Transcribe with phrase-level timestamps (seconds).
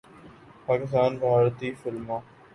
[0.67, 2.19] پاکستان، بھارتی فلموں